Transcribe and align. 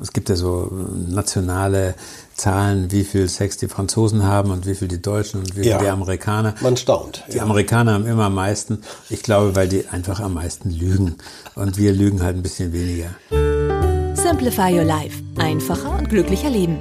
Es 0.00 0.12
gibt 0.12 0.28
ja 0.28 0.36
so 0.36 0.70
nationale 1.08 1.94
Zahlen, 2.34 2.90
wie 2.92 3.02
viel 3.04 3.28
Sex 3.28 3.56
die 3.56 3.66
Franzosen 3.68 4.22
haben 4.22 4.50
und 4.50 4.66
wie 4.66 4.74
viel 4.74 4.88
die 4.88 5.02
Deutschen 5.02 5.40
und 5.40 5.56
wie 5.56 5.62
viel 5.62 5.70
Ja. 5.70 5.78
die 5.78 5.88
Amerikaner. 5.88 6.54
Man 6.60 6.76
staunt. 6.76 7.24
Die 7.32 7.40
Amerikaner 7.40 7.94
haben 7.94 8.06
immer 8.06 8.24
am 8.26 8.34
meisten. 8.34 8.82
Ich 9.08 9.22
glaube, 9.22 9.56
weil 9.56 9.68
die 9.68 9.88
einfach 9.88 10.20
am 10.20 10.34
meisten 10.34 10.70
lügen. 10.70 11.16
Und 11.56 11.76
wir 11.76 11.92
lügen 11.92 12.22
halt 12.22 12.36
ein 12.36 12.42
bisschen 12.42 12.72
weniger. 12.72 13.08
Simplify 14.14 14.72
Your 14.78 14.84
Life. 14.84 15.22
Einfacher 15.38 15.90
und 15.98 16.08
glücklicher 16.08 16.50
Leben. 16.50 16.78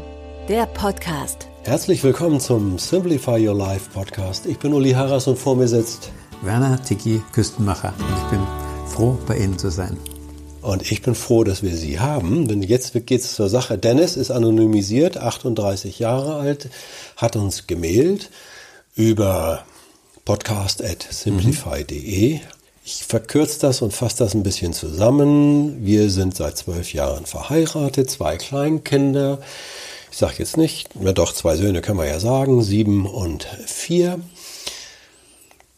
Der 0.47 0.65
Podcast. 0.67 1.47
Herzlich 1.63 2.03
willkommen 2.03 2.39
zum 2.39 2.77
Simplify 2.77 3.45
Your 3.47 3.55
Life 3.55 3.89
Podcast. 3.91 4.45
Ich 4.45 4.59
bin 4.59 4.71
Uli 4.73 4.91
Harras 4.91 5.27
und 5.27 5.37
vor 5.37 5.55
mir 5.55 5.67
sitzt 5.67 6.11
Werner 6.43 6.81
Tiki 6.81 7.21
Küstenmacher. 7.33 7.91
Und 7.97 8.17
ich 8.17 8.29
bin 8.29 8.39
froh, 8.87 9.17
bei 9.27 9.37
Ihnen 9.37 9.57
zu 9.57 9.69
sein. 9.71 9.97
Und 10.61 10.91
ich 10.91 11.01
bin 11.01 11.15
froh, 11.15 11.43
dass 11.43 11.63
wir 11.63 11.75
Sie 11.75 11.99
haben, 11.99 12.47
denn 12.47 12.61
jetzt 12.61 12.93
geht's 13.05 13.35
zur 13.35 13.49
Sache. 13.49 13.77
Dennis 13.77 14.15
ist 14.17 14.31
anonymisiert, 14.31 15.17
38 15.17 15.99
Jahre 15.99 16.35
alt, 16.35 16.69
hat 17.15 17.35
uns 17.35 17.67
gemailt 17.67 18.29
über 18.95 19.65
podcast.simplify.de. 20.25 22.39
Ich 22.83 23.05
verkürze 23.05 23.59
das 23.59 23.81
und 23.81 23.93
fasse 23.93 24.17
das 24.17 24.33
ein 24.33 24.43
bisschen 24.43 24.73
zusammen. 24.73 25.85
Wir 25.85 26.09
sind 26.09 26.35
seit 26.35 26.57
zwölf 26.57 26.93
Jahren 26.93 27.25
verheiratet, 27.25 28.09
zwei 28.09 28.35
Kleinkinder. 28.37 29.39
Ich 30.11 30.17
sage 30.17 30.35
jetzt 30.39 30.57
nicht, 30.57 30.89
na 30.95 31.13
doch, 31.13 31.33
zwei 31.33 31.55
Söhne 31.55 31.81
können 31.81 31.99
wir 31.99 32.07
ja 32.07 32.19
sagen, 32.19 32.63
sieben 32.63 33.05
und 33.05 33.45
vier. 33.65 34.19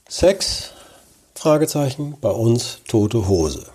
Sex? 0.08 0.72
Fragezeichen. 1.36 2.16
Bei 2.22 2.32
uns 2.32 2.80
tote 2.88 3.28
Hose. 3.28 3.66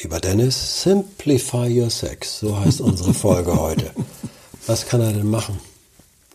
Lieber 0.00 0.20
Dennis, 0.20 0.82
simplify 0.82 1.66
your 1.66 1.90
sex. 1.90 2.38
So 2.38 2.58
heißt 2.58 2.80
unsere 2.80 3.12
Folge 3.12 3.58
heute. 3.58 3.90
Was 4.66 4.86
kann 4.86 5.00
er 5.00 5.12
denn 5.12 5.28
machen? 5.28 5.58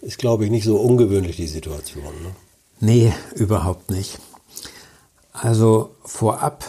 Ist, 0.01 0.17
glaube 0.17 0.43
ich, 0.43 0.51
nicht 0.51 0.65
so 0.65 0.75
ungewöhnlich, 0.75 1.37
die 1.37 1.47
Situation. 1.47 2.03
Ne? 2.03 2.35
Nee, 2.81 3.13
überhaupt 3.35 3.89
nicht. 3.89 4.19
Also 5.31 5.95
vorab 6.03 6.65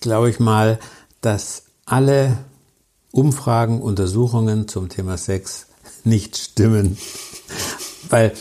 glaube 0.00 0.30
ich 0.30 0.40
mal, 0.40 0.78
dass 1.20 1.64
alle 1.84 2.38
Umfragen, 3.12 3.82
Untersuchungen 3.82 4.68
zum 4.68 4.88
Thema 4.88 5.18
Sex 5.18 5.66
nicht 6.04 6.38
stimmen. 6.38 6.96
Weil 8.08 8.32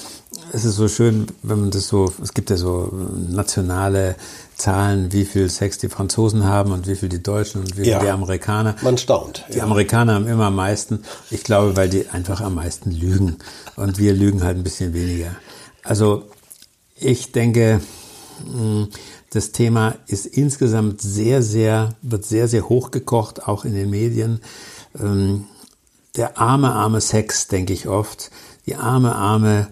es 0.54 0.66
ist 0.66 0.76
so 0.76 0.88
schön, 0.88 1.28
wenn 1.44 1.60
man 1.62 1.72
das 1.72 1.88
so, 1.88 2.12
es 2.22 2.34
gibt 2.34 2.50
ja 2.50 2.58
so 2.58 2.92
nationale 3.30 4.16
Zahlen, 4.56 5.12
wie 5.14 5.26
viel 5.26 5.50
Sex 5.50 5.78
die 5.78 5.90
Franzosen 5.90 6.44
haben 6.46 6.72
und 6.72 6.88
wie 6.88 6.96
viel 6.96 7.10
die 7.10 7.22
Deutschen 7.22 7.62
und 7.62 7.78
wie 7.78 7.84
viel 7.84 7.92
Ja. 7.92 8.00
die 8.00 8.10
Amerikaner. 8.10 8.76
Man 8.82 8.98
staunt. 8.98 9.46
Die 9.54 9.62
Amerikaner 9.62 10.16
haben 10.16 10.28
immer 10.28 10.46
am 10.46 10.56
meisten. 10.56 11.04
Ich 11.30 11.44
glaube, 11.44 11.76
weil 11.76 11.90
die 11.90 12.08
einfach 12.10 12.42
am 12.42 12.56
meisten 12.56 12.92
lügen. 12.92 13.38
Und 13.76 13.98
wir 14.00 14.14
lügen 14.14 14.44
halt 14.44 14.58
ein 14.58 14.64
bisschen 14.64 14.94
weniger. 14.94 15.32
Also 15.84 16.24
ich 16.96 17.32
denke, 17.32 17.82
mh, 18.46 18.88
das 19.30 19.52
Thema 19.52 19.96
ist 20.08 20.26
insgesamt 20.26 21.02
sehr, 21.02 21.44
sehr, 21.44 21.94
wird 22.02 22.26
sehr, 22.26 22.48
sehr 22.48 22.68
hochgekocht, 22.70 23.48
auch 23.48 23.66
in 23.66 23.74
den 23.74 23.90
Medien. 23.90 24.40
Ähm, 25.00 25.46
Der 26.16 26.40
arme, 26.40 26.72
arme 26.74 27.00
Sex, 27.00 27.48
denke 27.48 27.74
ich 27.74 27.88
oft. 27.88 28.32
Die 28.66 28.76
arme, 28.76 29.16
arme 29.16 29.68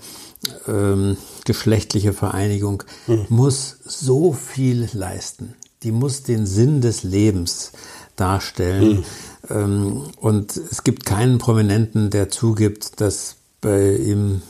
ähm, 0.68 1.18
geschlechtliche 1.46 2.14
Vereinigung 2.14 2.84
muss 3.30 3.78
so 3.86 4.34
viel 4.34 4.90
leisten. 4.94 5.56
Die 5.84 5.92
muss 5.92 6.24
den 6.24 6.46
Sinn 6.46 6.82
des 6.82 7.04
Lebens 7.04 7.72
darstellen. 8.16 9.04
Ähm, 9.50 10.04
und 10.18 10.58
es 10.58 10.84
gibt 10.84 11.06
keinen 11.06 11.38
Prominenten, 11.38 12.10
der 12.10 12.30
zugibt, 12.30 13.00
dass 13.00 13.36
bei 13.62 13.96
ihm 13.96 14.42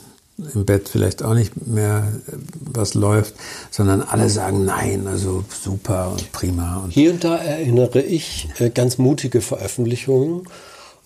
im 0.54 0.66
Bett 0.66 0.88
vielleicht 0.88 1.22
auch 1.22 1.34
nicht 1.34 1.66
mehr 1.66 2.12
äh, 2.26 2.32
was 2.60 2.94
läuft, 2.94 3.34
sondern 3.70 4.02
alle 4.02 4.28
sagen 4.28 4.64
nein, 4.64 5.06
also 5.06 5.44
super 5.48 6.12
und 6.12 6.30
prima. 6.32 6.78
Und 6.78 6.92
Hier 6.92 7.12
und 7.12 7.24
da 7.24 7.36
erinnere 7.36 8.02
ich 8.02 8.48
äh, 8.58 8.70
ganz 8.70 8.98
mutige 8.98 9.40
Veröffentlichungen, 9.40 10.46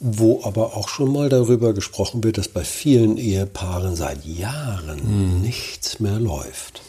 wo 0.01 0.41
aber 0.45 0.77
auch 0.77 0.89
schon 0.89 1.13
mal 1.13 1.29
darüber 1.29 1.75
gesprochen 1.75 2.25
wird, 2.25 2.39
dass 2.39 2.49
bei 2.49 2.65
vielen 2.65 3.19
Ehepaaren 3.19 3.95
seit 3.97 4.25
Jahren 4.25 5.43
nichts 5.43 6.01
mehr 6.01 6.19
läuft. 6.19 6.83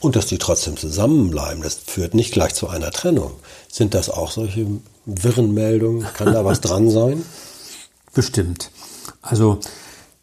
Und 0.00 0.16
dass 0.16 0.26
die 0.26 0.38
trotzdem 0.38 0.76
zusammenbleiben, 0.76 1.62
das 1.62 1.74
führt 1.74 2.14
nicht 2.14 2.32
gleich 2.32 2.54
zu 2.54 2.68
einer 2.68 2.90
Trennung. 2.90 3.32
Sind 3.70 3.94
das 3.94 4.08
auch 4.08 4.30
solche 4.30 4.66
wirren 5.04 5.52
Meldungen? 5.52 6.06
Kann 6.14 6.32
da 6.32 6.44
was 6.44 6.60
dran 6.62 6.90
sein? 6.90 7.22
Bestimmt. 8.14 8.70
Also 9.20 9.60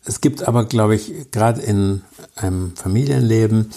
es 0.05 0.19
gibt 0.19 0.47
aber, 0.47 0.65
glaube 0.65 0.95
ich, 0.95 1.31
gerade 1.31 1.61
in 1.61 2.01
einem 2.35 2.75
Familienleben, 2.75 3.71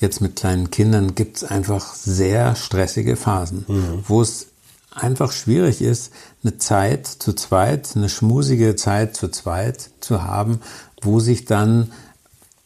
jetzt 0.00 0.20
mit 0.20 0.36
kleinen 0.36 0.70
Kindern, 0.70 1.14
gibt 1.14 1.38
es 1.38 1.44
einfach 1.44 1.94
sehr 1.94 2.56
stressige 2.56 3.16
Phasen, 3.16 4.02
wo 4.08 4.22
es 4.22 4.46
einfach 4.90 5.32
schwierig 5.32 5.82
ist, 5.82 6.12
eine 6.42 6.58
Zeit 6.58 7.06
zu 7.06 7.32
zweit, 7.32 7.90
eine 7.94 8.08
schmusige 8.08 8.76
Zeit 8.76 9.16
zu 9.16 9.28
zweit 9.28 9.90
zu 10.00 10.24
haben, 10.24 10.60
wo 11.02 11.20
sich 11.20 11.44
dann 11.44 11.92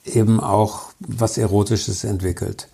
eben 0.04 0.40
auch 0.40 0.92
was 1.00 1.38
Erotisches 1.38 2.04
entwickelt. 2.04 2.68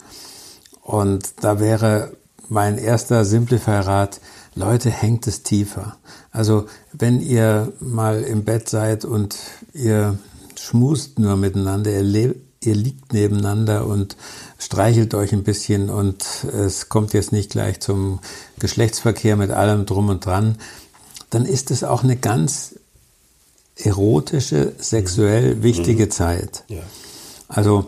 Und 0.83 1.35
da 1.41 1.61
wäre 1.61 2.13
mein 2.49 2.79
erster 2.79 3.25
Simplify-Rat, 3.25 4.21
Leute, 4.57 4.91
hängt 4.91 5.27
es 5.29 5.45
tiefer. 5.45 5.97
Also 6.33 6.67
wenn 6.93 7.21
ihr 7.21 7.73
mal 7.79 8.23
im 8.23 8.45
Bett 8.45 8.69
seid 8.69 9.05
und 9.05 9.37
ihr 9.73 10.19
schmust 10.59 11.19
nur 11.19 11.37
miteinander, 11.37 11.93
ihr, 11.93 12.35
ihr 12.63 12.75
liegt 12.75 13.13
nebeneinander 13.13 13.87
und 13.87 14.17
streichelt 14.59 15.15
euch 15.15 15.33
ein 15.33 15.45
bisschen 15.45 15.89
und 15.89 16.25
es 16.45 16.89
kommt 16.89 17.13
jetzt 17.13 17.33
nicht 17.33 17.53
gleich 17.53 17.81
zum 17.81 18.19
Geschlechtsverkehr 18.61 19.37
mit 19.37 19.51
allem 19.51 19.87
drum 19.87 20.09
und 20.09 20.25
dran, 20.25 20.57
dann 21.31 21.45
ist 21.45 21.71
es 21.71 21.85
auch 21.85 22.05
eine 22.05 22.17
ganz 22.17 22.77
erotische, 23.77 24.73
sexuell 24.79 25.63
wichtige 25.63 26.09
Zeit. 26.09 26.65
Ja. 26.69 26.83
Also, 27.49 27.87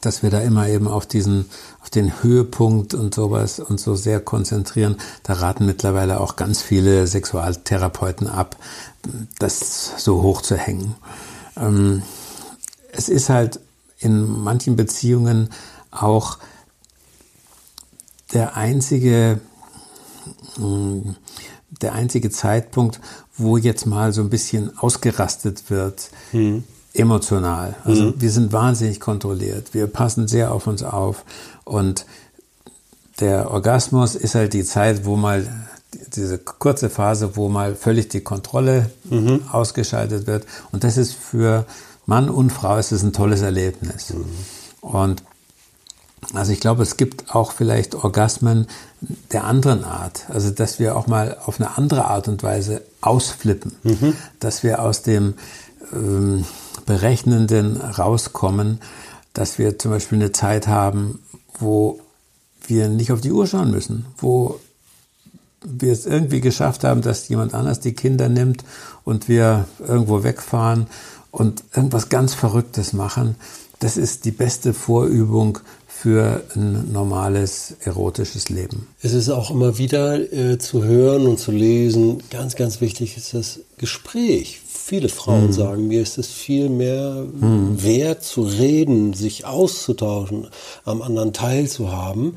dass 0.00 0.22
wir 0.22 0.30
da 0.30 0.40
immer 0.40 0.68
eben 0.68 0.88
auf 0.88 1.06
diesen, 1.06 1.46
auf 1.80 1.90
den 1.90 2.22
Höhepunkt 2.22 2.94
und 2.94 3.14
sowas 3.14 3.60
und 3.60 3.80
so 3.80 3.94
sehr 3.94 4.20
konzentrieren, 4.20 4.96
da 5.22 5.34
raten 5.34 5.66
mittlerweile 5.66 6.20
auch 6.20 6.36
ganz 6.36 6.62
viele 6.62 7.06
Sexualtherapeuten 7.06 8.26
ab, 8.26 8.56
das 9.38 9.92
so 9.98 10.22
hoch 10.22 10.42
zu 10.42 10.56
hängen. 10.56 10.94
Ähm, 11.56 12.02
es 12.92 13.08
ist 13.08 13.28
halt 13.28 13.60
in 13.98 14.42
manchen 14.42 14.76
Beziehungen 14.76 15.50
auch 15.90 16.38
der 18.32 18.56
einzige, 18.56 19.40
der 20.56 21.92
einzige 21.92 22.30
Zeitpunkt, 22.30 23.00
wo 23.36 23.56
jetzt 23.56 23.86
mal 23.86 24.12
so 24.12 24.22
ein 24.22 24.30
bisschen 24.30 24.76
ausgerastet 24.78 25.70
wird, 25.70 26.10
emotional. 26.94 27.76
Also 27.84 28.14
wir 28.20 28.30
sind 28.30 28.52
wahnsinnig 28.52 29.00
kontrolliert, 29.00 29.74
wir 29.74 29.86
passen 29.86 30.26
sehr 30.28 30.52
auf 30.52 30.66
uns 30.66 30.82
auf 30.82 31.24
und 31.64 32.06
der 33.20 33.50
Orgasmus 33.50 34.14
ist 34.14 34.34
halt 34.34 34.52
die 34.52 34.64
Zeit, 34.64 35.04
wo 35.04 35.16
mal 35.16 35.46
diese 36.14 36.38
kurze 36.38 36.90
Phase, 36.90 37.36
wo 37.36 37.48
mal 37.48 37.74
völlig 37.74 38.08
die 38.08 38.20
Kontrolle 38.20 38.90
ausgeschaltet 39.50 40.26
wird. 40.26 40.46
Und 40.70 40.84
das 40.84 40.96
ist 40.96 41.14
für 41.14 41.66
Mann 42.06 42.28
und 42.30 42.50
Frau 42.50 42.76
ist 42.76 42.92
es 42.92 43.02
ein 43.02 43.12
tolles 43.12 43.42
Erlebnis. 43.42 44.14
Und 44.80 45.22
also 46.34 46.52
ich 46.52 46.60
glaube, 46.60 46.82
es 46.82 46.96
gibt 46.96 47.34
auch 47.34 47.52
vielleicht 47.52 47.94
Orgasmen 47.94 48.66
der 49.32 49.44
anderen 49.44 49.84
Art. 49.84 50.26
Also 50.28 50.50
dass 50.50 50.78
wir 50.78 50.96
auch 50.96 51.06
mal 51.06 51.36
auf 51.44 51.60
eine 51.60 51.76
andere 51.76 52.06
Art 52.06 52.28
und 52.28 52.42
Weise 52.42 52.82
ausflippen. 53.00 53.72
Dass 54.40 54.62
wir 54.62 54.82
aus 54.82 55.02
dem 55.02 55.34
ähm, 55.92 56.44
Berechnenden 56.86 57.76
rauskommen. 57.76 58.80
Dass 59.32 59.58
wir 59.58 59.78
zum 59.78 59.92
Beispiel 59.92 60.18
eine 60.18 60.32
Zeit 60.32 60.66
haben, 60.66 61.20
wo 61.58 62.00
wir 62.66 62.88
nicht 62.88 63.12
auf 63.12 63.20
die 63.20 63.32
Uhr 63.32 63.46
schauen 63.46 63.70
müssen. 63.70 64.06
Wo 64.18 64.60
wir 65.64 65.92
es 65.92 66.06
irgendwie 66.06 66.40
geschafft 66.40 66.84
haben, 66.84 67.02
dass 67.02 67.28
jemand 67.28 67.54
anders 67.54 67.80
die 67.80 67.94
Kinder 67.94 68.28
nimmt 68.28 68.64
und 69.04 69.28
wir 69.28 69.66
irgendwo 69.86 70.22
wegfahren 70.22 70.86
und 71.30 71.64
irgendwas 71.74 72.08
ganz 72.08 72.34
Verrücktes 72.34 72.92
machen, 72.92 73.36
das 73.80 73.96
ist 73.96 74.24
die 74.24 74.30
beste 74.30 74.74
Vorübung 74.74 75.58
für 76.00 76.44
ein 76.54 76.92
normales 76.92 77.74
erotisches 77.82 78.50
Leben. 78.50 78.86
Es 79.02 79.12
ist 79.12 79.30
auch 79.30 79.50
immer 79.50 79.78
wieder 79.78 80.32
äh, 80.32 80.56
zu 80.56 80.84
hören 80.84 81.26
und 81.26 81.40
zu 81.40 81.50
lesen, 81.50 82.22
ganz, 82.30 82.54
ganz 82.54 82.80
wichtig 82.80 83.16
ist 83.16 83.34
das 83.34 83.60
Gespräch. 83.78 84.60
Viele 84.64 85.08
Frauen 85.08 85.48
mhm. 85.48 85.52
sagen, 85.52 85.88
mir 85.88 86.00
ist 86.00 86.16
es 86.16 86.28
viel 86.28 86.68
mehr 86.68 87.24
mhm. 87.24 87.82
wert 87.82 88.22
zu 88.22 88.42
reden, 88.42 89.12
sich 89.12 89.44
auszutauschen, 89.44 90.46
am 90.84 91.02
anderen 91.02 91.32
teilzuhaben. 91.32 92.36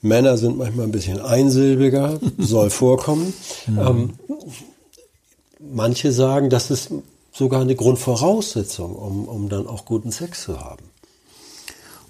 Männer 0.00 0.36
sind 0.36 0.58
manchmal 0.58 0.86
ein 0.86 0.92
bisschen 0.92 1.20
einsilbiger, 1.20 2.18
soll 2.38 2.70
vorkommen. 2.70 3.32
Mhm. 3.68 3.78
Ähm, 3.78 4.10
manche 5.60 6.10
sagen, 6.10 6.50
das 6.50 6.72
ist 6.72 6.90
sogar 7.32 7.60
eine 7.60 7.76
Grundvoraussetzung, 7.76 8.96
um, 8.96 9.28
um 9.28 9.48
dann 9.48 9.68
auch 9.68 9.84
guten 9.84 10.10
Sex 10.10 10.42
zu 10.42 10.60
haben. 10.60 10.84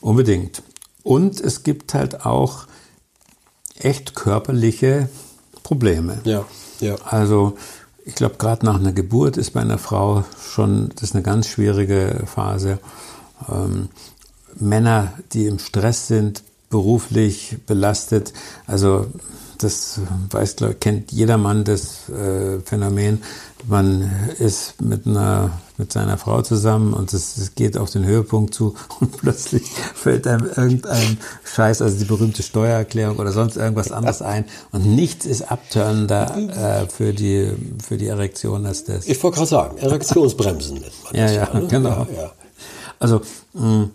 Unbedingt. 0.04 0.62
Und 1.02 1.40
es 1.40 1.62
gibt 1.62 1.94
halt 1.94 2.26
auch 2.26 2.66
echt 3.78 4.14
körperliche 4.14 5.08
Probleme. 5.62 6.20
Ja, 6.24 6.44
ja. 6.80 6.96
Also 7.06 7.56
ich 8.04 8.14
glaube, 8.14 8.34
gerade 8.36 8.66
nach 8.66 8.78
einer 8.78 8.92
Geburt 8.92 9.38
ist 9.38 9.52
bei 9.52 9.62
einer 9.62 9.78
Frau 9.78 10.24
schon, 10.38 10.90
das 10.90 11.04
ist 11.04 11.14
eine 11.14 11.22
ganz 11.22 11.48
schwierige 11.48 12.24
Phase. 12.26 12.80
Ähm, 13.50 13.88
Männer, 14.56 15.14
die 15.32 15.46
im 15.46 15.58
Stress 15.58 16.06
sind, 16.06 16.42
beruflich 16.68 17.56
belastet, 17.66 18.34
also 18.66 19.06
das 19.64 20.00
weiß, 20.30 20.56
glaub, 20.56 20.80
kennt 20.80 21.12
jedermann 21.12 21.64
das 21.64 22.08
äh, 22.08 22.60
Phänomen. 22.60 23.22
Man 23.66 24.10
ist 24.38 24.80
mit 24.80 25.06
einer 25.06 25.50
mit 25.76 25.92
seiner 25.92 26.18
Frau 26.18 26.40
zusammen 26.42 26.94
und 26.94 27.12
es, 27.12 27.36
es, 27.36 27.56
geht 27.56 27.76
auf 27.76 27.90
den 27.90 28.04
Höhepunkt 28.04 28.54
zu 28.54 28.74
und 29.00 29.16
plötzlich 29.16 29.64
fällt 29.94 30.26
einem 30.26 30.46
irgendein 30.46 31.18
Scheiß, 31.44 31.82
also 31.82 31.98
die 31.98 32.04
berühmte 32.04 32.42
Steuererklärung 32.42 33.16
oder 33.16 33.32
sonst 33.32 33.56
irgendwas 33.56 33.90
anderes 33.90 34.22
ein 34.22 34.44
und 34.70 34.86
nichts 34.86 35.26
ist 35.26 35.50
abtörender 35.50 36.36
äh, 36.36 36.88
für 36.88 37.12
die 37.12 37.52
für 37.84 37.96
die 37.96 38.06
Erektion 38.06 38.66
als 38.66 38.84
das. 38.84 39.06
Ich 39.06 39.20
wollte 39.22 39.38
gerade 39.38 39.50
sagen, 39.50 39.78
Erektionsbremsen 39.78 40.74
nennt 40.74 40.92
man 41.04 41.12
das. 41.12 41.32
Ja, 41.32 41.44
ja, 41.44 41.58
ne? 41.58 41.66
genau. 41.66 42.06
Ja, 42.14 42.22
ja. 42.22 42.32
Also 43.00 43.22
mh, 43.54 43.88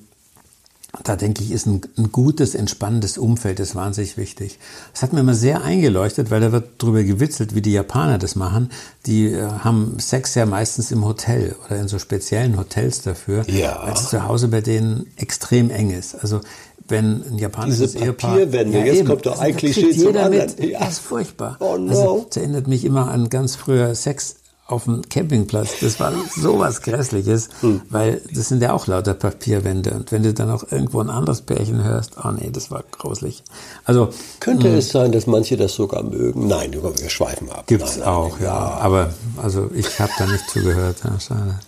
da 1.04 1.16
denke 1.16 1.44
ich, 1.44 1.52
ist 1.52 1.68
ein, 1.68 1.82
ein, 1.98 2.12
gutes, 2.12 2.56
entspannendes 2.56 3.18
Umfeld 3.18 3.60
ist 3.60 3.76
wahnsinnig 3.76 4.18
wichtig. 4.18 4.58
Das 4.92 5.04
hat 5.04 5.14
mir 5.14 5.20
immer 5.20 5.36
sehr 5.36 5.64
eingeleuchtet, 5.64 6.32
weil 6.32 6.42
da 6.42 6.52
wird 6.52 6.82
drüber 6.82 7.04
gewitzelt, 7.04 7.54
wie 7.54 7.62
die 7.62 7.74
Japaner 7.74 8.18
das 8.18 8.36
machen. 8.36 8.72
Die 9.06 9.28
äh, 9.28 9.44
haben 9.46 9.98
Sex 10.00 10.34
ja 10.34 10.48
meistens 10.48 10.92
im 10.92 11.06
Hotel 11.06 11.56
oder 11.66 11.80
in 11.80 11.88
so 11.88 12.00
speziellen 12.00 12.58
Hotels 12.58 13.04
dafür, 13.04 13.48
ja. 13.48 13.82
weil 13.84 13.94
es 13.94 14.10
zu 14.10 14.28
Hause 14.28 14.48
bei 14.48 14.62
denen 14.62 15.06
extrem 15.16 15.70
eng 15.70 15.92
ist. 15.92 16.16
Also 16.16 16.42
wenn 16.88 17.24
ein 17.24 17.38
japanisches 17.38 17.92
Diese 17.92 18.06
Ehepaar. 18.06 18.32
Papierwände, 18.32 18.80
ja, 18.80 18.86
jetzt 18.86 18.98
eben, 18.98 19.08
kommt 19.08 19.26
doch 19.28 19.40
ein 19.40 19.46
also 19.54 19.60
Klischee 19.60 19.92
zum 19.92 20.08
anderen. 20.08 20.32
Mit. 20.32 20.72
Ja. 20.72 20.80
Das 20.80 20.94
ist 20.94 21.00
furchtbar. 21.00 21.58
Oh 21.60 21.78
no. 21.78 21.90
Also, 21.90 22.26
das 22.30 22.38
erinnert 22.38 22.68
mich 22.68 22.84
immer 22.84 23.12
an 23.12 23.30
ganz 23.30 23.56
früher 23.56 23.94
Sex 23.94 24.38
auf 24.70 24.84
dem 24.86 25.02
Campingplatz. 25.10 25.80
Das 25.82 26.00
war 26.00 26.14
sowas 26.36 26.82
Grässliches, 26.82 27.50
hm. 27.62 27.82
weil 27.90 28.22
das 28.34 28.50
sind 28.50 28.62
ja 28.62 28.74
auch 28.74 28.88
lauter 28.88 29.14
Papierwände. 29.14 29.92
Und 29.92 30.12
wenn 30.12 30.24
du 30.24 30.34
dann 30.34 30.52
auch 30.52 30.64
irgendwo 30.72 31.02
ein 31.02 31.10
anderes 31.10 31.42
Pärchen 31.42 31.84
hörst, 31.84 32.14
oh 32.24 32.32
nee, 32.32 32.50
das 32.52 32.70
war 32.70 32.84
grauslich. 32.92 33.44
Also 33.86 34.10
könnte 34.40 34.68
mh, 34.68 34.74
hm. 34.74 34.80
es 34.80 34.90
sein, 34.90 35.12
dass 35.12 35.28
manche 35.28 35.58
das 35.58 35.74
sogar 35.74 36.04
mögen? 36.04 36.48
Nein, 36.48 36.74
wir 36.74 37.10
schweifen 37.10 37.50
ab. 37.50 37.66
Gibt's 37.68 37.98
nein, 37.98 38.08
auch, 38.08 38.32
nein, 38.40 38.44
ja. 38.44 38.70
ja. 38.70 38.78
Aber 38.78 39.14
also 39.42 39.70
ich 39.74 40.00
habe 40.00 40.12
da 40.18 40.26
nicht 40.26 40.50
zugehört. 40.50 40.98
Ja, 41.04 41.20
schade. 41.20 41.60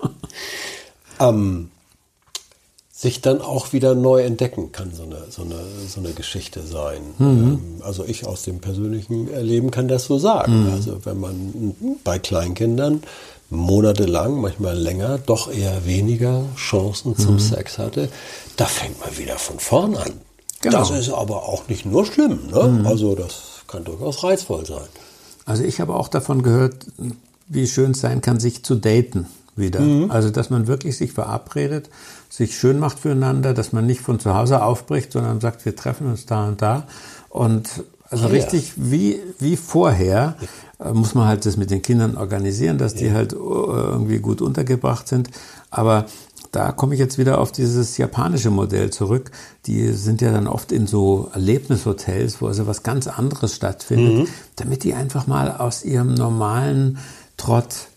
Ähm, 1.20 1.70
sich 3.00 3.22
dann 3.22 3.40
auch 3.40 3.72
wieder 3.72 3.94
neu 3.94 4.20
entdecken 4.20 4.72
kann, 4.72 4.92
so 4.92 5.04
eine, 5.04 5.24
so 5.30 5.40
eine, 5.40 5.54
so 5.88 6.00
eine 6.00 6.12
Geschichte 6.12 6.60
sein. 6.66 7.00
Mhm. 7.16 7.26
Ähm, 7.26 7.60
also 7.80 8.04
ich 8.04 8.26
aus 8.26 8.42
dem 8.42 8.60
persönlichen 8.60 9.32
Erleben 9.32 9.70
kann 9.70 9.88
das 9.88 10.04
so 10.04 10.18
sagen. 10.18 10.66
Mhm. 10.66 10.72
Also 10.72 10.98
wenn 11.06 11.18
man 11.18 11.74
bei 12.04 12.18
Kleinkindern 12.18 13.02
monatelang, 13.48 14.42
manchmal 14.42 14.76
länger, 14.76 15.16
doch 15.16 15.50
eher 15.50 15.86
weniger 15.86 16.44
Chancen 16.56 17.16
zum 17.16 17.36
mhm. 17.36 17.40
Sex 17.40 17.78
hatte, 17.78 18.10
da 18.56 18.66
fängt 18.66 19.00
man 19.00 19.16
wieder 19.16 19.38
von 19.38 19.58
vorn 19.58 19.96
an. 19.96 20.12
Genau. 20.60 20.80
Das 20.80 20.90
ist 20.90 21.08
aber 21.08 21.48
auch 21.48 21.68
nicht 21.68 21.86
nur 21.86 22.04
schlimm. 22.04 22.48
Ne? 22.52 22.64
Mhm. 22.64 22.86
Also 22.86 23.14
das 23.14 23.62
kann 23.66 23.82
durchaus 23.82 24.22
reizvoll 24.22 24.66
sein. 24.66 24.88
Also 25.46 25.64
ich 25.64 25.80
habe 25.80 25.94
auch 25.94 26.08
davon 26.08 26.42
gehört, 26.42 26.84
wie 27.48 27.66
schön 27.66 27.92
es 27.92 28.00
sein 28.00 28.20
kann, 28.20 28.38
sich 28.38 28.62
zu 28.62 28.74
daten 28.74 29.26
wieder. 29.60 29.80
Mhm. 29.80 30.10
Also 30.10 30.30
dass 30.30 30.50
man 30.50 30.66
wirklich 30.66 30.96
sich 30.96 31.12
verabredet 31.12 31.90
sich 32.30 32.56
schön 32.56 32.78
macht 32.78 33.00
füreinander, 33.00 33.52
dass 33.52 33.72
man 33.72 33.84
nicht 33.84 34.00
von 34.00 34.20
zu 34.20 34.34
Hause 34.34 34.62
aufbricht, 34.62 35.12
sondern 35.12 35.40
sagt, 35.40 35.64
wir 35.64 35.74
treffen 35.74 36.06
uns 36.06 36.26
da 36.26 36.46
und 36.46 36.62
da. 36.62 36.84
Und 37.28 37.84
also 38.08 38.26
ah, 38.26 38.28
richtig 38.28 38.68
ja. 38.68 38.74
wie, 38.76 39.20
wie 39.40 39.56
vorher 39.56 40.36
äh, 40.78 40.92
muss 40.92 41.14
man 41.14 41.26
halt 41.26 41.44
das 41.44 41.56
mit 41.56 41.70
den 41.70 41.82
Kindern 41.82 42.16
organisieren, 42.16 42.78
dass 42.78 42.94
die 42.94 43.12
halt 43.12 43.32
äh, 43.32 43.36
irgendwie 43.36 44.20
gut 44.20 44.40
untergebracht 44.40 45.08
sind. 45.08 45.28
Aber 45.70 46.06
da 46.52 46.72
komme 46.72 46.94
ich 46.94 47.00
jetzt 47.00 47.18
wieder 47.18 47.40
auf 47.40 47.52
dieses 47.52 47.96
japanische 47.96 48.50
Modell 48.50 48.90
zurück. 48.90 49.32
Die 49.66 49.92
sind 49.92 50.20
ja 50.20 50.32
dann 50.32 50.46
oft 50.46 50.70
in 50.72 50.86
so 50.86 51.30
Erlebnishotels, 51.34 52.40
wo 52.40 52.46
also 52.46 52.66
was 52.68 52.84
ganz 52.84 53.08
anderes 53.08 53.56
stattfindet, 53.56 54.14
mhm. 54.14 54.28
damit 54.54 54.84
die 54.84 54.94
einfach 54.94 55.26
mal 55.26 55.50
aus 55.56 55.84
ihrem 55.84 56.14
normalen 56.14 56.98
Trott 57.36 57.89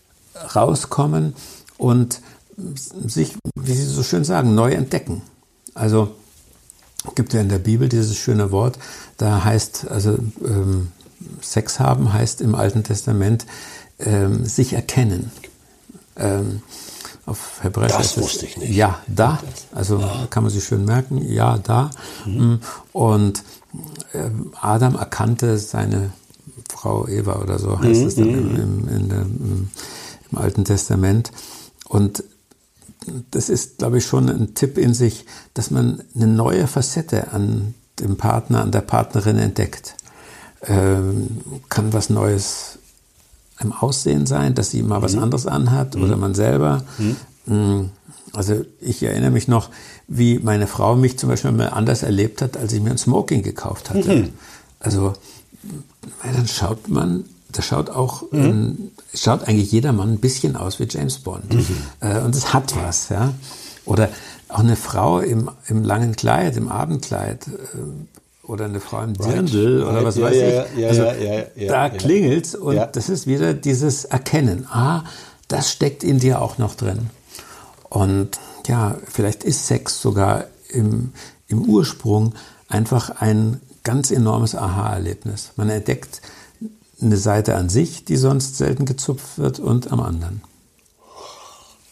rauskommen 0.54 1.34
und 1.78 2.20
sich, 2.56 3.34
wie 3.56 3.74
Sie 3.74 3.84
so 3.84 4.02
schön 4.02 4.24
sagen, 4.24 4.54
neu 4.54 4.72
entdecken. 4.72 5.22
Also 5.74 6.14
gibt 7.14 7.32
ja 7.34 7.40
in 7.40 7.48
der 7.48 7.58
Bibel 7.58 7.88
dieses 7.88 8.16
schöne 8.16 8.50
Wort, 8.50 8.78
da 9.18 9.44
heißt, 9.44 9.88
also 9.90 10.18
ähm, 10.44 10.88
Sex 11.40 11.78
haben 11.80 12.12
heißt 12.12 12.40
im 12.40 12.54
Alten 12.54 12.82
Testament 12.82 13.46
ähm, 13.98 14.44
sich 14.44 14.72
erkennen. 14.72 15.30
Ähm, 16.16 16.62
auf 17.26 17.62
Hebräisch 17.62 17.92
das 17.92 18.18
wusste 18.18 18.46
ich 18.46 18.56
nicht. 18.56 18.74
Ja, 18.74 19.00
da. 19.06 19.40
Also 19.72 19.98
ja. 19.98 20.26
kann 20.28 20.42
man 20.42 20.52
sich 20.52 20.64
schön 20.64 20.84
merken. 20.84 21.24
Ja, 21.26 21.58
da. 21.58 21.90
Mhm. 22.26 22.60
Und 22.92 23.42
äh, 24.12 24.30
Adam 24.60 24.96
erkannte 24.96 25.58
seine 25.58 26.12
Frau 26.68 27.08
Eva 27.08 27.40
oder 27.40 27.58
so 27.58 27.78
heißt 27.80 28.00
mhm. 28.00 28.06
es 28.06 28.14
dann 28.16 28.28
im, 28.28 28.56
im, 28.56 28.88
in 28.88 29.08
der, 29.08 29.22
im, 29.22 29.70
im 30.34 30.38
Alten 30.38 30.64
Testament. 30.64 31.30
Und 31.88 32.24
das 33.30 33.48
ist, 33.48 33.78
glaube 33.78 33.98
ich, 33.98 34.06
schon 34.06 34.28
ein 34.28 34.54
Tipp 34.54 34.78
in 34.78 34.94
sich, 34.94 35.26
dass 35.52 35.70
man 35.70 36.02
eine 36.14 36.26
neue 36.26 36.66
Facette 36.66 37.32
an 37.32 37.74
dem 38.00 38.16
Partner, 38.16 38.62
an 38.62 38.72
der 38.72 38.80
Partnerin 38.80 39.38
entdeckt. 39.38 39.94
Ähm, 40.62 41.28
kann 41.68 41.92
was 41.92 42.10
Neues 42.10 42.78
im 43.60 43.72
Aussehen 43.72 44.26
sein, 44.26 44.54
dass 44.54 44.70
sie 44.70 44.82
mal 44.82 45.02
was 45.02 45.14
mhm. 45.14 45.24
anderes 45.24 45.46
anhat 45.46 45.94
mhm. 45.94 46.02
oder 46.02 46.16
man 46.16 46.34
selber. 46.34 46.84
Mhm. 46.98 47.16
Mm, 47.46 47.90
also 48.32 48.64
ich 48.80 49.02
erinnere 49.02 49.30
mich 49.30 49.46
noch, 49.46 49.70
wie 50.08 50.38
meine 50.38 50.66
Frau 50.66 50.96
mich 50.96 51.18
zum 51.18 51.28
Beispiel 51.28 51.52
mal 51.52 51.68
anders 51.68 52.02
erlebt 52.02 52.42
hat, 52.42 52.56
als 52.56 52.72
ich 52.72 52.80
mir 52.80 52.90
ein 52.90 52.98
Smoking 52.98 53.42
gekauft 53.42 53.90
hatte. 53.90 54.14
Mhm. 54.14 54.30
Also 54.80 55.12
dann 56.22 56.48
schaut 56.48 56.88
man 56.88 57.24
das 57.54 57.66
schaut 57.66 57.90
auch, 57.90 58.30
mhm. 58.32 58.44
ähm, 58.44 58.90
schaut 59.14 59.46
eigentlich 59.48 59.72
jeder 59.72 59.92
Mann 59.92 60.14
ein 60.14 60.18
bisschen 60.18 60.56
aus 60.56 60.80
wie 60.80 60.86
James 60.88 61.18
Bond. 61.18 61.52
Mhm. 61.54 61.66
Äh, 62.00 62.20
und 62.20 62.34
es 62.34 62.52
hat 62.52 62.74
was, 62.76 63.08
ja. 63.08 63.32
Oder 63.84 64.08
auch 64.48 64.60
eine 64.60 64.76
Frau 64.76 65.20
im, 65.20 65.50
im 65.68 65.84
langen 65.84 66.16
Kleid, 66.16 66.56
im 66.56 66.68
Abendkleid, 66.68 67.46
äh, 67.46 67.50
oder 68.46 68.66
eine 68.66 68.80
Frau 68.80 69.02
im 69.02 69.14
Dirndl 69.14 69.82
right. 69.82 69.90
oder 69.90 70.04
was 70.04 70.16
ja, 70.16 70.22
weiß 70.22 70.36
ja, 70.36 70.64
ich. 70.64 70.78
Ja, 70.78 70.88
also 70.88 71.66
da 71.66 71.88
klingelt's 71.88 72.54
und 72.54 72.76
das 72.92 73.08
ist 73.08 73.26
wieder 73.26 73.54
dieses 73.54 74.04
Erkennen. 74.04 74.66
Ah, 74.70 75.04
das 75.48 75.70
steckt 75.70 76.04
in 76.04 76.18
dir 76.18 76.42
auch 76.42 76.58
noch 76.58 76.74
drin. 76.74 77.10
Und 77.88 78.38
ja, 78.66 78.96
vielleicht 79.06 79.44
ist 79.44 79.66
Sex 79.66 80.00
sogar 80.00 80.44
im, 80.68 81.12
im 81.48 81.62
Ursprung 81.62 82.34
einfach 82.68 83.20
ein 83.20 83.60
ganz 83.82 84.10
enormes 84.10 84.54
Aha-Erlebnis. 84.54 85.52
Man 85.56 85.70
entdeckt 85.70 86.20
eine 87.00 87.16
Seite 87.16 87.54
an 87.56 87.68
sich, 87.68 88.04
die 88.04 88.16
sonst 88.16 88.56
selten 88.56 88.84
gezupft 88.84 89.38
wird, 89.38 89.58
und 89.60 89.92
am 89.92 90.00
anderen. 90.00 90.42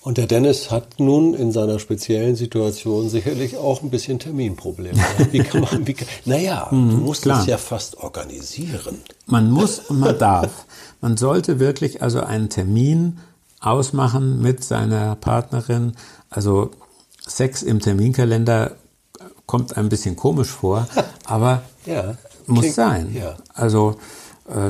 Und 0.02 0.18
der 0.18 0.26
Dennis 0.26 0.72
hat 0.72 0.98
nun 0.98 1.32
in 1.32 1.52
seiner 1.52 1.78
speziellen 1.78 2.34
Situation 2.34 3.08
sicherlich 3.08 3.56
auch 3.56 3.82
ein 3.82 3.90
bisschen 3.90 4.18
Terminprobleme. 4.18 4.98
Wie 5.30 5.38
kann 5.38 5.60
man, 5.60 5.86
wie, 5.86 5.94
naja, 6.24 6.66
mhm, 6.72 6.90
du 6.90 6.96
musst 6.96 7.22
klar. 7.22 7.38
das 7.38 7.46
ja 7.46 7.56
fast 7.56 7.98
organisieren. 7.98 8.98
Man 9.26 9.48
muss 9.50 9.78
und 9.78 10.00
man 10.00 10.18
darf. 10.18 10.66
Man 11.00 11.16
sollte 11.16 11.60
wirklich 11.60 12.02
also 12.02 12.20
einen 12.20 12.48
Termin 12.48 13.18
ausmachen 13.60 14.42
mit 14.42 14.64
seiner 14.64 15.14
Partnerin. 15.14 15.92
Also 16.30 16.72
Sex 17.24 17.62
im 17.62 17.78
Terminkalender 17.78 18.72
kommt 19.46 19.76
ein 19.76 19.88
bisschen 19.88 20.16
komisch 20.16 20.48
vor, 20.48 20.88
aber 21.26 21.62
ja 21.86 22.16
muss 22.48 22.62
Klingt- 22.62 22.74
sein. 22.74 23.14
ja. 23.14 23.36
Also 23.54 23.96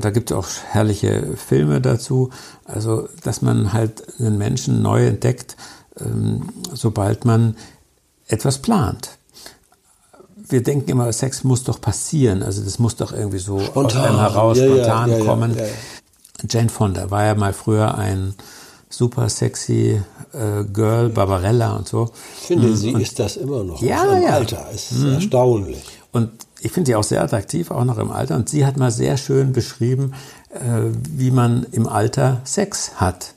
da 0.00 0.10
gibt 0.10 0.30
es 0.30 0.36
auch 0.36 0.46
herrliche 0.70 1.36
Filme 1.36 1.80
dazu. 1.80 2.30
Also 2.64 3.08
dass 3.24 3.42
man 3.42 3.72
halt 3.72 4.02
einen 4.18 4.38
Menschen 4.38 4.82
neu 4.82 5.06
entdeckt, 5.06 5.56
ähm, 6.00 6.48
sobald 6.72 7.24
man 7.24 7.56
etwas 8.28 8.58
plant. 8.58 9.10
Wir 10.48 10.62
denken 10.62 10.90
immer, 10.90 11.12
Sex 11.12 11.44
muss 11.44 11.64
doch 11.64 11.80
passieren. 11.80 12.42
Also 12.42 12.62
das 12.62 12.78
muss 12.78 12.96
doch 12.96 13.12
irgendwie 13.12 13.38
so 13.38 13.56
aus 13.56 13.66
Spontan. 13.66 14.04
einem 14.06 14.18
heraus 14.18 14.58
Ja, 14.58 14.66
spontan 14.66 15.10
ja, 15.10 15.18
ja, 15.18 15.24
kommen. 15.24 15.54
ja, 15.56 15.64
ja. 15.64 15.72
Jane 16.48 16.68
Fonda 16.68 17.10
war 17.10 17.24
ja 17.24 17.34
mal 17.34 17.52
früher 17.52 17.96
ein 17.96 18.34
super 18.90 19.28
sexy 19.28 20.02
äh, 20.32 20.64
Girl, 20.64 21.08
Barbarella 21.08 21.76
und 21.76 21.88
so. 21.88 22.10
Ich 22.40 22.46
finde, 22.48 22.76
sie 22.76 22.90
ist 22.92 23.18
das 23.18 23.36
immer 23.36 23.62
noch. 23.64 23.80
Ja, 23.80 24.04
ja. 24.18 24.28
Mhm. 24.28 24.34
Alter. 24.34 24.66
Es 24.74 24.92
ist 24.92 25.04
erstaunlich. 25.04 25.84
Und 26.12 26.30
ich 26.60 26.70
finde 26.70 26.88
sie 26.88 26.94
auch 26.94 27.02
sehr 27.02 27.22
attraktiv, 27.22 27.70
auch 27.70 27.84
noch 27.84 27.98
im 27.98 28.10
Alter. 28.10 28.36
Und 28.36 28.48
sie 28.48 28.64
hat 28.64 28.76
mal 28.76 28.90
sehr 28.90 29.16
schön 29.16 29.52
beschrieben, 29.52 30.12
äh, 30.50 30.90
wie 31.10 31.30
man 31.30 31.66
im 31.72 31.88
Alter 31.88 32.42
Sex 32.44 32.92
hat. 32.96 33.34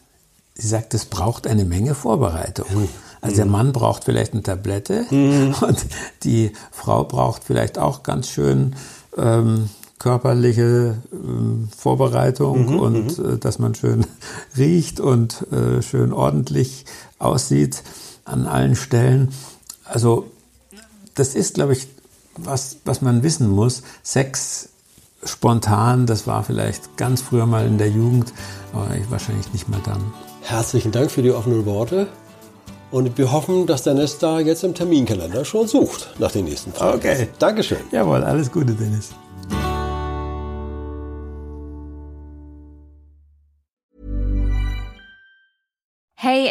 Sie 0.54 0.68
sagt, 0.68 0.94
es 0.94 1.06
braucht 1.06 1.48
eine 1.48 1.66
Menge 1.66 1.96
Vorbereitung. 1.96 2.88
Also 3.22 3.38
der 3.38 3.46
Mann 3.46 3.74
braucht 3.74 4.04
vielleicht 4.04 4.34
eine 4.34 4.44
Tablette 4.44 5.06
und 5.10 5.86
die 6.24 6.52
Frau 6.72 7.04
braucht 7.04 7.44
vielleicht 7.44 7.80
auch 7.80 8.04
ganz 8.04 8.30
schön 8.30 8.76
ähm, 9.18 9.70
körperliche 9.98 10.98
ähm, 11.12 11.70
Vorbereitung 11.76 12.78
und 12.80 13.18
äh, 13.18 13.38
dass 13.38 13.58
man 13.58 13.74
schön 13.74 14.06
riecht 14.58 15.00
und 15.00 15.52
äh, 15.52 15.82
schön 15.82 16.14
ordentlich 16.14 16.86
aussieht 17.18 17.82
an 18.26 18.46
allen 18.46 18.76
Stellen. 18.76 19.30
Also 19.86 20.30
das 21.16 21.34
ist, 21.34 21.56
glaube 21.56 21.74
ich, 21.74 21.88
was, 22.38 22.78
was 22.86 23.02
man 23.02 23.24
wissen 23.24 23.50
muss. 23.50 23.84
Sex 24.04 24.70
spontan, 25.24 26.06
das 26.06 26.28
war 26.28 26.44
vielleicht 26.44 26.98
ganz 26.98 27.22
früher 27.22 27.46
mal 27.46 27.66
in 27.66 27.78
der 27.78 27.90
Jugend, 27.90 28.34
aber 28.74 28.96
ich 28.96 29.10
wahrscheinlich 29.10 29.52
nicht 29.54 29.68
mal 29.70 29.82
dann. 29.84 30.14
Herzlichen 30.42 30.92
Dank 30.92 31.10
für 31.10 31.24
die 31.24 31.32
offenen 31.32 31.66
Worte. 31.66 32.08
Und 32.92 33.18
wir 33.18 33.32
hoffen, 33.32 33.66
dass 33.66 33.84
der 33.84 33.96
Nesta 33.96 34.40
jetzt 34.40 34.64
im 34.64 34.74
Terminkalender 34.74 35.44
schon 35.44 35.68
sucht 35.68 36.14
nach 36.20 36.32
den 36.32 36.46
nächsten 36.46 36.72
Fragen. 36.72 36.98
Okay. 36.98 37.28
Dankeschön. 37.40 37.80
Jawohl, 37.92 38.24
alles 38.24 38.52
Gute, 38.52 38.74
Dennis. 38.74 39.10